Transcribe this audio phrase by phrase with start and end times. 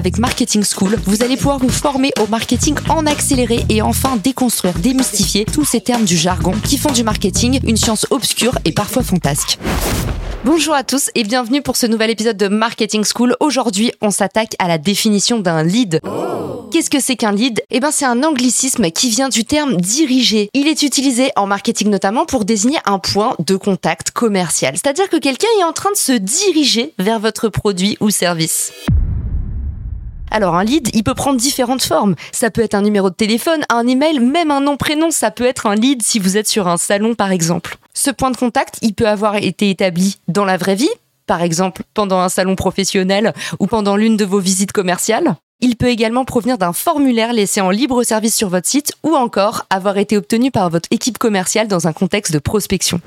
[0.00, 4.72] Avec Marketing School, vous allez pouvoir vous former au marketing en accéléré et enfin déconstruire,
[4.78, 9.02] démystifier tous ces termes du jargon qui font du marketing une science obscure et parfois
[9.02, 9.58] fantasque.
[10.44, 13.36] Bonjour à tous et bienvenue pour ce nouvel épisode de Marketing School.
[13.40, 16.00] Aujourd'hui, on s'attaque à la définition d'un lead.
[16.70, 17.64] Qu'est-ce que c'est qu'un lead?
[17.70, 20.48] Eh ben, c'est un anglicisme qui vient du terme diriger.
[20.54, 24.74] Il est utilisé en marketing notamment pour désigner un point de contact commercial.
[24.76, 28.72] C'est-à-dire que quelqu'un est en train de se diriger vers votre produit ou service.
[30.30, 32.14] Alors un lead, il peut prendre différentes formes.
[32.30, 35.46] Ça peut être un numéro de téléphone, un email, même un nom prénom, ça peut
[35.46, 37.78] être un lead si vous êtes sur un salon par exemple.
[37.94, 40.88] Ce point de contact, il peut avoir été établi dans la vraie vie,
[41.26, 45.34] par exemple pendant un salon professionnel ou pendant l'une de vos visites commerciales.
[45.62, 49.66] Il peut également provenir d'un formulaire laissé en libre service sur votre site ou encore
[49.68, 53.00] avoir été obtenu par votre équipe commerciale dans un contexte de prospection.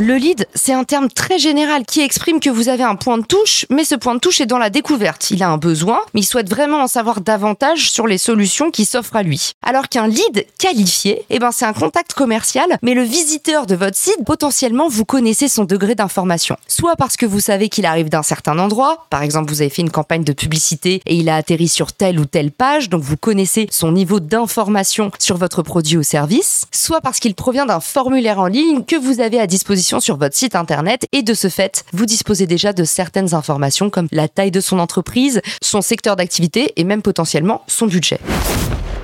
[0.00, 3.22] Le lead, c'est un terme très général qui exprime que vous avez un point de
[3.22, 5.30] touche, mais ce point de touche est dans la découverte.
[5.30, 8.86] Il a un besoin, mais il souhaite vraiment en savoir davantage sur les solutions qui
[8.86, 9.52] s'offrent à lui.
[9.60, 13.94] Alors qu'un lead qualifié, eh ben c'est un contact commercial, mais le visiteur de votre
[13.94, 16.56] site, potentiellement, vous connaissez son degré d'information.
[16.66, 19.82] Soit parce que vous savez qu'il arrive d'un certain endroit, par exemple, vous avez fait
[19.82, 23.18] une campagne de publicité et il a atterri sur telle ou telle page, donc vous
[23.18, 28.38] connaissez son niveau d'information sur votre produit ou service, soit parce qu'il provient d'un formulaire
[28.38, 31.84] en ligne que vous avez à disposition sur votre site internet et de ce fait,
[31.92, 36.72] vous disposez déjà de certaines informations comme la taille de son entreprise, son secteur d'activité
[36.76, 38.20] et même potentiellement son budget.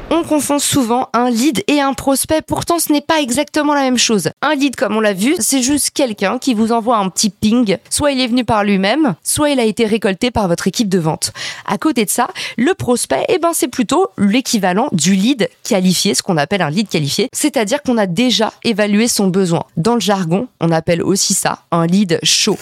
[0.09, 3.99] On confond souvent un lead et un prospect, pourtant ce n'est pas exactement la même
[3.99, 4.31] chose.
[4.41, 7.77] Un lead, comme on l'a vu, c'est juste quelqu'un qui vous envoie un petit ping,
[7.91, 11.01] soit il est venu par lui-même, soit il a été récolté par votre équipe de
[11.01, 11.33] vente.
[11.67, 16.23] À côté de ça, le prospect, eh ben, c'est plutôt l'équivalent du lead qualifié, ce
[16.23, 19.65] qu'on appelle un lead qualifié, c'est-à-dire qu'on a déjà évalué son besoin.
[19.77, 22.59] Dans le jargon, on appelle aussi ça un lead chaud.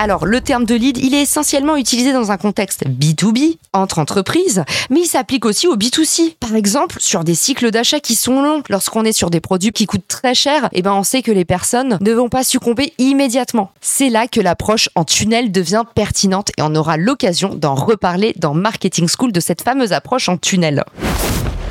[0.00, 4.62] Alors, le terme de lead, il est essentiellement utilisé dans un contexte B2B, entre entreprises,
[4.90, 6.36] mais il s'applique aussi au B2C.
[6.38, 9.86] Par exemple, sur des cycles d'achat qui sont longs, lorsqu'on est sur des produits qui
[9.86, 13.72] coûtent très cher, eh ben, on sait que les personnes ne vont pas succomber immédiatement.
[13.80, 18.54] C'est là que l'approche en tunnel devient pertinente et on aura l'occasion d'en reparler dans
[18.54, 20.84] Marketing School de cette fameuse approche en tunnel.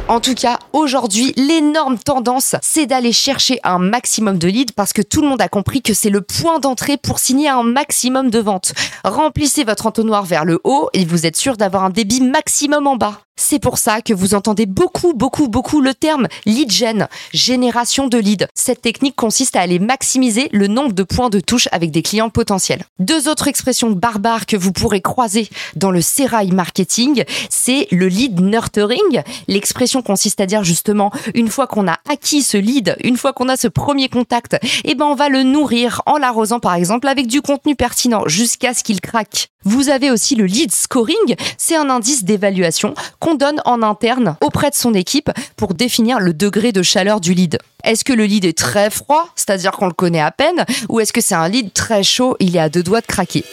[0.09, 5.01] En tout cas, aujourd'hui, l'énorme tendance, c'est d'aller chercher un maximum de leads parce que
[5.01, 8.40] tout le monde a compris que c'est le point d'entrée pour signer un maximum de
[8.40, 8.73] ventes.
[9.03, 12.95] Remplissez votre entonnoir vers le haut et vous êtes sûr d'avoir un débit maximum en
[12.95, 13.19] bas.
[13.40, 18.18] C'est pour ça que vous entendez beaucoup, beaucoup, beaucoup le terme lead gen, génération de
[18.18, 18.47] leads.
[18.56, 22.31] Cette technique consiste à aller maximiser le nombre de points de touche avec des clients
[22.31, 22.84] potentiels.
[22.97, 28.41] Deux autres expressions barbares que vous pourrez croiser dans le sérail marketing, c'est le lead
[28.41, 29.22] nurturing.
[29.47, 33.50] L'expression consiste à dire justement, une fois qu'on a acquis ce lead, une fois qu'on
[33.50, 37.28] a ce premier contact, eh ben on va le nourrir en l'arrosant par exemple avec
[37.28, 39.50] du contenu pertinent jusqu'à ce qu'il craque.
[39.63, 44.69] Vous avez aussi le lead scoring, c'est un indice d'évaluation qu'on donne en interne auprès
[44.69, 47.59] de son équipe pour définir le degré de chaleur du lead.
[47.84, 51.13] Est-ce que le lead est très froid, c'est-à-dire qu'on le connaît à peine, ou est-ce
[51.13, 53.44] que c'est un lead très chaud, il est à deux doigts de craquer?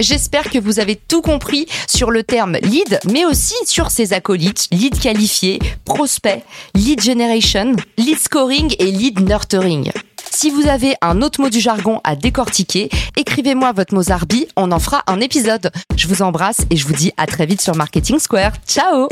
[0.00, 4.66] J'espère que vous avez tout compris sur le terme lead, mais aussi sur ses acolytes,
[4.72, 6.42] lead qualifié, prospect,
[6.74, 9.92] lead generation, lead scoring et lead nurturing.
[10.32, 14.72] Si vous avez un autre mot du jargon à décortiquer, écrivez-moi votre mot zarbi, on
[14.72, 15.70] en fera un épisode.
[15.96, 18.52] Je vous embrasse et je vous dis à très vite sur Marketing Square.
[18.66, 19.08] Ciao.